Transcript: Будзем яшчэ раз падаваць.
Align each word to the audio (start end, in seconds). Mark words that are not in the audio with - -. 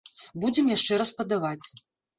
Будзем 0.45 0.73
яшчэ 0.77 0.99
раз 1.05 1.15
падаваць. 1.21 1.67